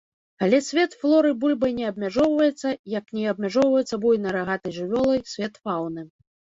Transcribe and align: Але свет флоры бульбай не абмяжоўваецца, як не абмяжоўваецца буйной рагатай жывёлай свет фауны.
Але 0.45 0.59
свет 0.67 0.95
флоры 1.03 1.33
бульбай 1.43 1.75
не 1.81 1.85
абмяжоўваецца, 1.91 2.73
як 2.97 3.05
не 3.21 3.29
абмяжоўваецца 3.35 4.03
буйной 4.09 4.31
рагатай 4.41 4.71
жывёлай 4.83 5.27
свет 5.37 5.53
фауны. 5.67 6.01